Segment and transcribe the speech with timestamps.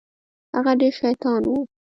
[0.55, 1.51] هغه ډېر شيطان و.